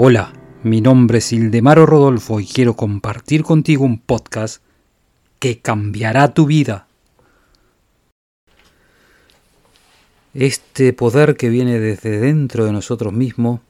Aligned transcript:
Hola, 0.00 0.32
mi 0.62 0.80
nombre 0.80 1.18
es 1.18 1.32
Ildemaro 1.32 1.84
Rodolfo 1.84 2.38
y 2.38 2.46
quiero 2.46 2.74
compartir 2.74 3.42
contigo 3.42 3.84
un 3.84 3.98
podcast 3.98 4.62
que 5.40 5.58
cambiará 5.58 6.34
tu 6.34 6.46
vida. 6.46 6.86
Este 10.34 10.92
poder 10.92 11.36
que 11.36 11.48
viene 11.48 11.80
desde 11.80 12.20
dentro 12.20 12.64
de 12.64 12.70
nosotros 12.70 13.12
mismos, 13.12 13.60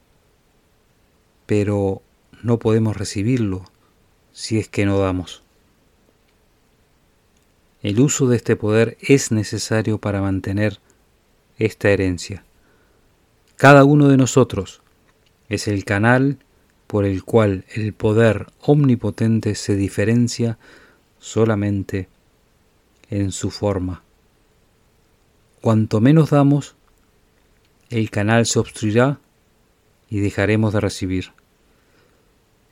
pero 1.47 2.03
no 2.43 2.59
podemos 2.59 2.95
recibirlo 2.95 3.65
si 4.31 4.59
es 4.59 4.69
que 4.69 4.85
no 4.85 4.99
damos. 4.99 5.41
El 7.81 7.99
uso 7.99 8.27
de 8.27 8.37
este 8.37 8.55
poder 8.55 8.99
es 9.01 9.31
necesario 9.31 9.97
para 9.97 10.21
mantener 10.21 10.77
esta 11.57 11.89
herencia. 11.89 12.43
Cada 13.55 13.83
uno 13.83 14.09
de 14.09 14.17
nosotros 14.17 14.83
es 15.49 15.67
el 15.67 15.83
canal 15.83 16.37
por 16.87 17.05
el 17.05 17.23
cual 17.23 17.65
el 17.73 17.93
poder 17.93 18.47
omnipotente 18.61 19.55
se 19.55 19.75
diferencia 19.75 20.57
solamente 21.19 22.07
en 23.09 23.31
su 23.31 23.51
forma. 23.51 24.03
Cuanto 25.61 25.99
menos 25.99 26.29
damos, 26.29 26.75
el 27.89 28.09
canal 28.09 28.45
se 28.45 28.59
obstruirá 28.59 29.19
y 30.09 30.19
dejaremos 30.19 30.73
de 30.73 30.79
recibir. 30.79 31.33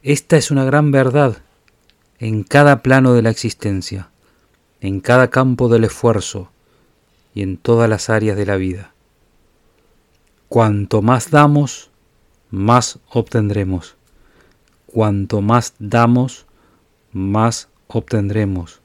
Esta 0.03 0.37
es 0.37 0.51
una 0.51 0.63
gran 0.63 0.91
verdad 0.91 1.37
en 2.19 2.43
cada 2.43 2.81
plano 2.81 3.13
de 3.13 3.21
la 3.21 3.29
existencia, 3.29 4.09
en 4.81 5.01
cada 5.01 5.29
campo 5.29 5.69
del 5.69 5.83
esfuerzo 5.83 6.51
y 7.33 7.41
en 7.41 7.57
todas 7.57 7.89
las 7.89 8.09
áreas 8.09 8.37
de 8.37 8.45
la 8.45 8.55
vida. 8.55 8.93
Cuanto 10.47 11.01
más 11.01 11.29
damos, 11.29 11.91
más 12.49 12.99
obtendremos. 13.09 13.95
Cuanto 14.85 15.41
más 15.41 15.73
damos, 15.79 16.45
más 17.11 17.69
obtendremos. 17.87 18.81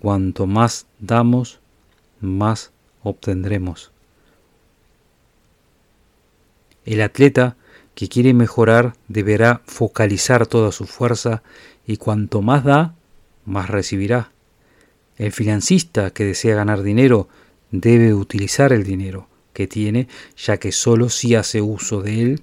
Cuanto 0.00 0.46
más 0.46 0.86
damos, 0.98 1.60
más 2.20 2.72
obtendremos. 3.02 3.92
El 6.84 7.02
atleta 7.02 7.56
que 7.94 8.08
quiere 8.08 8.32
mejorar 8.32 8.94
deberá 9.08 9.62
focalizar 9.66 10.46
toda 10.46 10.72
su 10.72 10.86
fuerza 10.86 11.42
y 11.86 11.96
cuanto 11.98 12.40
más 12.40 12.64
da, 12.64 12.94
más 13.44 13.68
recibirá. 13.68 14.30
El 15.16 15.32
financista 15.32 16.10
que 16.10 16.24
desea 16.24 16.54
ganar 16.56 16.82
dinero 16.82 17.28
debe 17.70 18.14
utilizar 18.14 18.72
el 18.72 18.84
dinero 18.84 19.28
que 19.52 19.66
tiene, 19.66 20.08
ya 20.36 20.56
que 20.56 20.72
sólo 20.72 21.10
si 21.10 21.34
hace 21.34 21.60
uso 21.60 22.00
de 22.00 22.22
él 22.22 22.42